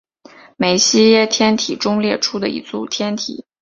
[0.57, 3.45] 梅西耶天体中列出的一组天体。